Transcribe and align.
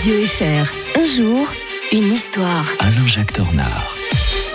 Radio 0.00 0.24
FR. 0.24 0.72
Un 0.98 1.04
jour, 1.04 1.46
une 1.92 2.10
histoire. 2.10 2.64
Alain-Jacques 2.78 3.34
Tornard. 3.34 3.99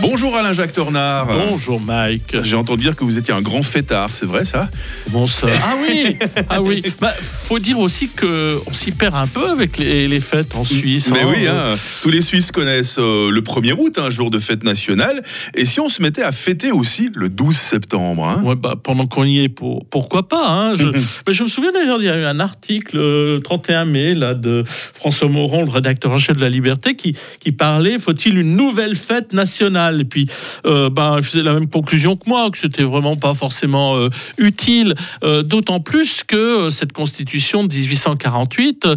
Bonjour 0.02 0.36
Alain-Jacques 0.36 0.74
Tornard. 0.74 1.28
Bonjour 1.28 1.80
Mike. 1.80 2.36
J'ai 2.44 2.58
entendu 2.58 2.84
dire 2.84 2.98
que 2.98 3.06
vous 3.06 3.18
étiez 3.18 3.34
un 3.34 3.42
grand 3.42 3.62
fêtard, 3.62 4.10
c'est 4.12 4.26
vrai 4.26 4.44
ça? 4.44 4.70
Bon 5.10 5.26
ça. 5.26 5.48
Ah 5.68 5.76
oui, 5.82 6.18
ah 6.50 6.62
oui. 6.62 6.84
Bah, 7.02 7.14
faut 7.18 7.60
dire 7.60 7.80
aussi 7.80 8.10
que 8.10 8.60
on 8.68 8.74
s'y 8.74 8.92
perd 8.92 9.16
un 9.16 9.26
peu 9.26 9.50
avec 9.50 9.78
les, 9.78 10.08
les 10.08 10.20
fêtes 10.20 10.56
en 10.56 10.64
Suisse. 10.66 11.10
Mais 11.12 11.22
hein. 11.22 11.32
oui, 11.34 11.48
hein, 11.48 11.76
tous 12.04 12.10
les 12.10 12.22
Suisses 12.22 12.52
connaissent 12.52 12.98
euh, 13.00 13.32
le 13.32 13.42
1er 13.42 13.74
août, 13.74 13.98
un 13.98 14.10
jour 14.10 14.30
de 14.30 14.38
fête 14.38 14.64
nationale. 14.64 15.22
Et 15.56 15.66
si 15.66 15.80
on 15.80 15.90
se 15.90 16.02
mettait 16.02 16.22
à 16.24 16.32
fêter 16.32 16.72
aussi 16.72 17.10
le 17.16 17.30
12 17.30 17.56
septembre 17.56 18.28
hein? 18.28 18.44
Ouais, 18.44 18.56
bah, 18.56 18.76
pendant 18.82 19.08
qu'on 19.08 19.24
y 19.24 19.40
est, 19.40 19.50
pour, 19.50 19.86
pourquoi 19.86 20.28
pas 20.28 20.76
je, 20.78 20.86
mais 21.28 21.34
je 21.34 21.44
me 21.44 21.48
souviens 21.48 21.72
d'ailleurs, 21.72 22.00
il 22.00 22.06
y 22.06 22.10
a 22.10 22.18
eu 22.18 22.26
un 22.26 22.40
article 22.40 22.98
le 22.98 23.40
31 23.44 23.86
mai 23.86 24.14
là, 24.14 24.34
de 24.34 24.64
François 24.68 25.30
Moron, 25.30 25.64
le 25.64 25.72
rédacteur 25.72 26.12
en 26.12 26.18
chef 26.18 26.36
de 26.36 26.42
La 26.42 26.50
Liberté, 26.50 26.96
qui, 26.96 27.16
qui 27.40 27.52
parlait 27.52 27.98
faut-il 27.98 28.38
une 28.38 28.56
nouvelle 28.56 28.96
fête 28.96 29.34
nationale? 29.34 29.85
Et 30.02 30.06
puis, 30.06 30.28
euh, 30.66 30.90
il 31.18 31.24
faisait 31.24 31.44
la 31.44 31.54
même 31.54 31.68
conclusion 31.70 32.16
que 32.16 32.28
moi, 32.28 32.50
que 32.52 32.58
c'était 32.58 32.84
vraiment 32.84 33.16
pas 33.16 33.34
forcément 33.34 33.96
euh, 33.98 34.10
utile, 34.38 34.96
euh, 35.24 35.44
d'autant 35.44 35.80
plus 35.80 36.24
que 36.24 36.36
euh, 36.68 36.70
cette 36.70 36.92
constitution 36.94 37.64
de 37.64 37.74
1848, 37.74 38.86
euh, 38.86 38.96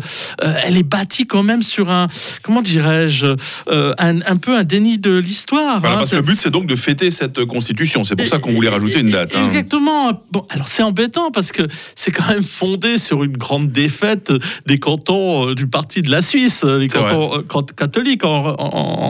elle 0.65 0.77
est 0.77 0.83
bâtie 0.83 1.27
quand 1.27 1.43
même 1.43 1.63
sur 1.63 1.91
un, 1.91 2.07
comment 2.43 2.63
dirais-je, 2.63 3.27
un, 3.71 4.21
un 4.21 4.37
peu 4.37 4.57
un 4.57 4.65
déni 4.65 4.99
de 4.99 5.17
l'histoire. 5.17 5.81
Voilà, 5.81 5.97
hein. 5.97 5.99
Parce 5.99 6.11
que 6.11 6.17
le 6.17 6.23
but 6.23 6.39
c'est 6.39 6.51
donc 6.51 6.67
de 6.67 6.75
fêter 6.75 7.11
cette 7.11 7.45
constitution. 7.45 8.05
C'est 8.05 8.17
pour 8.17 8.27
ça 8.27 8.39
qu'on 8.39 8.53
voulait 8.53 8.69
rajouter 8.69 9.01
une 9.01 9.11
date. 9.11 9.35
hein. 9.37 9.47
Exactement. 9.49 10.23
Bon, 10.31 10.45
alors 10.51 10.69
c'est 10.69 10.83
embêtant 10.83 11.31
parce 11.31 11.53
que 11.53 11.63
c'est 11.95 12.11
quand 12.13 12.29
même 12.29 12.45
fondé 12.45 12.99
sur 12.99 13.25
une 13.25 13.37
grande 13.37 13.71
défaite 13.73 14.33
des 14.67 14.79
cantons 14.79 15.53
du 15.55 15.67
parti 15.67 16.03
de 16.03 16.11
la 16.11 16.23
Suisse, 16.23 16.65
les 16.65 16.89
cantons 16.89 17.43
can- 17.49 17.63
catholiques 17.63 18.25
en, 18.25 18.55
en- 18.59 18.69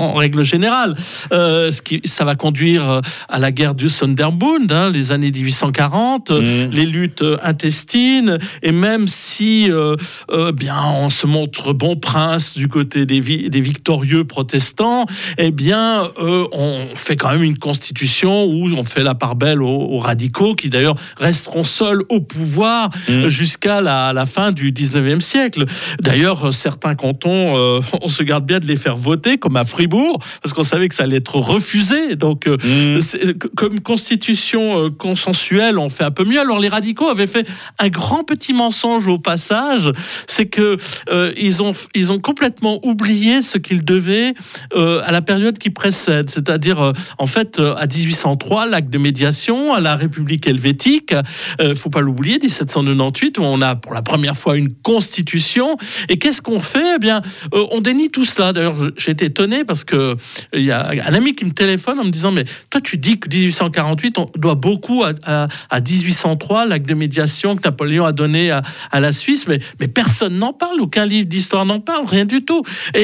en 0.09 0.15
règle 0.15 0.43
générale. 0.45 0.97
Euh, 1.33 1.68
ce 1.71 1.83
qui, 1.83 2.01
ça 2.05 2.25
va 2.25 2.35
conduire 2.35 2.89
euh, 2.91 3.01
à 3.29 3.39
la 3.39 3.51
guerre 3.53 3.75
du 3.75 3.89
Sonderbund, 3.89 4.71
hein, 4.73 4.91
les 4.91 5.13
années 5.13 5.31
1840, 5.31 6.31
euh, 6.31 6.67
Mmh. 6.67 6.71
les 6.71 6.87
luttes 6.87 7.23
euh, 7.23 7.37
intestines, 7.43 8.39
et 8.63 8.73
même 8.73 9.07
si 9.09 9.71
euh, 9.71 9.97
euh, 10.31 10.53
bien 10.53 10.81
on 10.83 11.11
se 11.11 11.27
montre 11.27 11.73
bon 11.73 11.97
prince 11.97 12.55
du 12.57 12.69
côté 12.69 13.05
des, 13.07 13.21
vi- 13.21 13.51
des 13.51 13.61
victorieux 13.61 14.25
protestants, 14.25 15.05
eh 15.37 15.51
bien 15.51 16.09
euh, 16.21 16.47
on 16.53 16.87
fait 16.95 17.17
quand 17.17 17.31
même 17.31 17.43
une 17.43 17.59
constitution 17.59 18.45
où 18.45 18.71
on 18.77 18.85
fait 18.85 19.03
la 19.03 19.15
part 19.15 19.37
belle 19.37 19.63
aux, 19.63 19.69
aux 19.69 19.99
radicaux 19.99 20.55
qui 20.55 20.71
d'ailleurs 20.71 20.95
resteront 21.19 21.65
seuls 21.65 22.03
au 22.09 22.21
pouvoir 22.21 22.89
Mmh. 23.09 23.27
jusqu'à 23.29 23.81
la, 23.81 24.13
la 24.13 24.27
fin 24.27 24.53
du 24.53 24.73
19e 24.73 25.21
siècle. 25.21 25.65
D'ailleurs, 26.01 26.53
certains 26.53 26.95
cantons, 26.95 27.81
on 28.03 28.09
se 28.09 28.23
garde 28.23 28.45
bien 28.47 28.59
de 28.59 28.67
les 28.67 28.77
faire 28.77 28.97
voter, 28.97 29.39
comme 29.39 29.57
à 29.57 29.65
Fribourg, 29.65 30.19
parce 30.43 30.53
qu'on 30.55 30.65
savait 30.65 30.89
que 30.89 30.95
ça 30.95 31.05
allait 31.05 31.17
être 31.17 31.39
refusé. 31.59 32.17
Donc, 32.17 32.47
euh, 32.47 32.57
Mmh. 32.65 33.01
c'est- 33.01 33.39
comme 33.57 33.81
constitution 33.81 34.63
euh, 34.79 34.91
consensuelle, 34.91 35.79
on 35.79 35.89
fait 35.91 36.05
un 36.05 36.11
peu 36.11 36.25
mieux. 36.25 36.41
Alors 36.41 36.59
les 36.61 36.69
radicaux 36.69 37.09
avaient 37.09 37.27
fait 37.27 37.47
un 37.79 37.89
grand 37.89 38.25
petit 38.25 38.53
mensonge 38.53 39.07
au 39.07 39.19
passage, 39.19 39.91
c'est 40.27 40.47
que 40.47 40.77
euh, 41.11 41.33
ils 41.37 41.63
ont 41.63 41.73
ils 41.95 42.11
ont 42.13 42.21
complètement 42.21 42.79
oublié 42.85 43.43
ce 43.43 43.59
qu'ils 43.59 43.85
devaient 43.85 44.33
euh, 44.75 45.01
à 45.05 45.13
la 45.13 45.23
période 45.23 45.59
qui 45.59 45.71
précède, 45.71 46.31
c'est-à-dire 46.31 46.81
euh, 46.81 46.93
en 47.19 47.27
fait 47.27 47.59
euh, 47.59 47.75
à 47.77 47.87
1803 47.87 48.67
l'acte 48.67 48.91
de 48.91 48.99
médiation 48.99 49.73
à 49.75 49.81
la 49.81 49.97
République 49.97 50.47
helvétique, 50.47 51.13
euh, 51.61 51.75
faut 51.75 51.91
pas 51.91 52.01
l'oublier 52.01 52.39
1798 52.39 53.39
où 53.39 53.43
on 53.43 53.61
a 53.63 53.75
pour 53.77 53.93
la 53.95 54.03
première 54.03 54.37
fois 54.37 54.57
une 54.57 54.73
constitution 54.83 55.77
et 56.09 56.19
qu'est-ce 56.19 56.43
qu'on 56.43 56.61
fait? 56.61 56.95
Eh 56.97 56.99
bien 56.99 57.21
euh, 57.55 57.67
on 57.73 57.81
dénie 57.81 58.11
tout 58.11 58.25
cela. 58.25 58.53
D'ailleurs 58.53 58.77
j'ai 58.97 59.11
été 59.13 59.25
étonné 59.27 59.65
parce 59.65 59.85
que 59.85 60.17
il 60.55 60.63
y 60.63 60.71
a 60.73 60.89
un 61.11 61.15
ami 61.15 61.35
qui 61.35 61.45
me 61.45 61.48
téléphone 61.53 61.99
en 62.01 62.05
me 62.05 62.11
disant 62.11 62.33
mais 62.33 62.45
toi 62.71 62.81
tu 62.81 62.97
dis 62.99 63.19
que 63.19 63.29
1848 63.29 64.19
on 64.19 64.27
doit 64.37 64.55
beaucoup 64.55 65.05
à, 65.05 65.13
à- 65.25 65.49
à 65.71 65.81
1803 65.81 66.67
l'acte 66.67 66.87
de 66.89 66.95
médiation 66.95 67.57
que 67.57 67.63
Napoléon 67.63 68.05
a 68.05 68.13
donné 68.13 68.51
à, 68.51 68.63
à 68.91 69.01
la 69.01 69.13
Suisse 69.13 69.47
mais, 69.49 69.59
mais 69.81 69.89
personne 69.89 70.39
n'en 70.39 70.53
parle 70.53 70.81
aucun 70.81 71.05
livre 71.05 71.27
d'histoire 71.29 71.65
n'en 71.67 71.81
parle 71.81 72.07
rien 72.07 72.25
du 72.25 72.45
tout. 72.45 72.63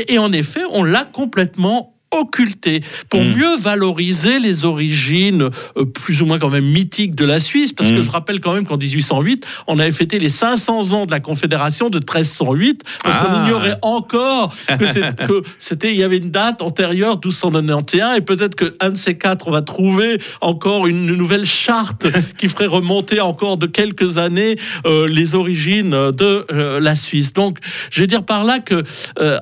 Et 0.09 0.19
en 0.19 0.33
effet 0.33 0.63
on 0.71 0.83
l'a 0.85 1.05
complètement 1.05 1.94
occulté 2.21 2.83
pour 3.09 3.23
Mm. 3.23 3.33
mieux 3.35 3.57
valoriser 3.57 4.39
les 4.39 4.65
origines 4.65 5.49
euh, 5.77 5.85
plus 5.85 6.23
ou 6.23 6.27
moins 6.27 6.39
quand 6.39 6.49
même 6.51 6.65
mythiques 6.65 7.15
de 7.15 7.25
la 7.25 7.41
Suisse 7.41 7.73
parce 7.73 7.91
que 7.91 7.99
Mm. 7.99 8.03
je 8.03 8.11
rappelle 8.11 8.41
quand 8.41 8.55
même 8.55 8.67
qu'en 8.67 8.77
1808 8.77 9.45
on 9.67 9.79
avait 9.79 9.93
fêté 9.93 10.19
les 10.19 10.29
500 10.31 10.93
ans 10.93 11.07
de 11.07 11.11
la 11.11 11.21
Confédération 11.21 11.91
de 11.91 11.99
1308 11.99 12.83
parce 13.03 13.17
qu'on 13.17 13.25
Ah. 13.33 13.45
ignorait 13.47 13.77
encore 13.83 14.55
que 15.29 15.43
c'était 15.59 15.93
il 15.93 15.99
y 15.99 16.03
avait 16.03 16.19
une 16.19 16.31
date 16.31 16.63
antérieure 16.63 17.19
1291 17.19 18.17
et 18.17 18.21
peut-être 18.21 18.55
que 18.55 18.75
un 18.81 18.91
de 18.91 18.97
ces 18.97 19.17
quatre 19.17 19.49
on 19.49 19.51
va 19.51 19.63
trouver 19.63 20.19
encore 20.41 20.87
une 20.87 21.07
nouvelle 21.07 21.45
charte 21.47 22.07
qui 22.39 22.49
ferait 22.49 22.67
remonter 22.67 23.21
encore 23.21 23.57
de 23.57 23.67
quelques 23.67 24.19
années 24.19 24.57
euh, 24.87 25.07
les 25.09 25.35
origines 25.35 25.91
de 25.91 26.47
euh, 26.51 26.81
la 26.81 26.95
Suisse. 26.95 27.33
Donc 27.33 27.59
je 27.91 28.01
vais 28.01 28.07
dire 28.07 28.23
par 28.25 28.45
là 28.45 28.59
que 28.59 28.83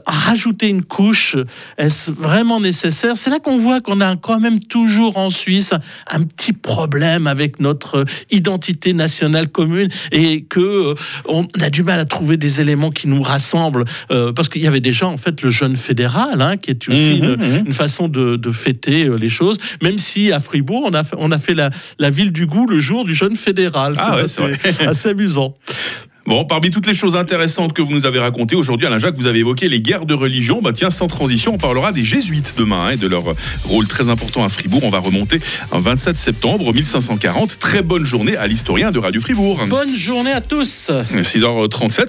rajouter 0.06 0.68
une 0.68 0.82
couche 0.84 1.36
est-ce 1.78 2.10
vraiment 2.10 2.60
nécessaire. 2.62 3.16
C'est 3.16 3.30
là 3.30 3.38
qu'on 3.38 3.58
voit 3.58 3.80
qu'on 3.80 4.00
a 4.00 4.16
quand 4.16 4.40
même 4.40 4.60
toujours 4.60 5.18
en 5.18 5.30
Suisse 5.30 5.74
un 6.10 6.22
petit 6.22 6.52
problème 6.52 7.26
avec 7.26 7.60
notre 7.60 8.04
identité 8.30 8.92
nationale 8.94 9.48
commune 9.48 9.88
et 10.10 10.42
que 10.42 10.60
euh, 10.60 10.94
on 11.28 11.46
a 11.60 11.70
du 11.70 11.82
mal 11.82 12.00
à 12.00 12.04
trouver 12.04 12.36
des 12.36 12.60
éléments 12.60 12.90
qui 12.90 13.08
nous 13.08 13.22
rassemblent 13.22 13.84
euh, 14.10 14.32
parce 14.32 14.48
qu'il 14.48 14.62
y 14.62 14.66
avait 14.66 14.80
déjà 14.80 15.06
en 15.06 15.18
fait 15.18 15.42
le 15.42 15.50
jeune 15.50 15.76
fédéral 15.76 16.40
hein, 16.40 16.56
qui 16.56 16.70
est 16.70 16.88
aussi 16.88 17.02
Mhm, 17.20 17.24
une, 17.24 17.36
mhm. 17.36 17.66
une 17.66 17.72
façon 17.72 18.08
de, 18.08 18.36
de 18.36 18.50
fêter 18.50 19.06
euh, 19.06 19.16
les 19.16 19.28
choses. 19.28 19.58
Même 19.82 19.98
si 19.98 20.32
à 20.32 20.40
Fribourg 20.40 20.82
on 20.86 20.94
a 20.94 21.04
fait, 21.04 21.16
on 21.18 21.30
a 21.30 21.38
fait 21.38 21.54
la, 21.54 21.70
la 21.98 22.10
ville 22.10 22.32
du 22.32 22.46
goût 22.46 22.66
le 22.66 22.80
jour 22.80 23.04
du 23.04 23.14
jeune 23.14 23.36
fédéral. 23.36 23.94
Ah 23.98 24.16
ouais, 24.16 24.28
C'est 24.28 24.42
c'est 24.60 24.68
assez, 24.68 24.86
assez 24.86 25.08
amusant 25.10 25.54
Bon, 26.32 26.46
parmi 26.46 26.70
toutes 26.70 26.86
les 26.86 26.94
choses 26.94 27.14
intéressantes 27.14 27.74
que 27.74 27.82
vous 27.82 27.92
nous 27.92 28.06
avez 28.06 28.18
racontées 28.18 28.56
aujourd'hui, 28.56 28.86
Alain 28.86 28.96
Jacques, 28.96 29.16
vous 29.16 29.26
avez 29.26 29.40
évoqué 29.40 29.68
les 29.68 29.82
guerres 29.82 30.06
de 30.06 30.14
religion. 30.14 30.62
Bah 30.62 30.72
tiens, 30.72 30.88
sans 30.88 31.06
transition, 31.06 31.52
on 31.52 31.58
parlera 31.58 31.92
des 31.92 32.04
jésuites 32.04 32.54
demain 32.56 32.86
hein, 32.86 32.90
et 32.92 32.96
de 32.96 33.06
leur 33.06 33.24
rôle 33.64 33.86
très 33.86 34.08
important 34.08 34.42
à 34.42 34.48
Fribourg. 34.48 34.80
On 34.82 34.88
va 34.88 35.00
remonter 35.00 35.40
en 35.72 35.78
27 35.78 36.16
septembre 36.16 36.72
1540. 36.72 37.58
Très 37.58 37.82
bonne 37.82 38.06
journée 38.06 38.34
à 38.38 38.46
l'historien 38.46 38.92
de 38.92 38.98
Radio 38.98 39.20
Fribourg. 39.20 39.60
bonne 39.68 39.94
journée 39.94 40.32
à 40.32 40.40
tous 40.40 40.90
6h37 40.90 42.08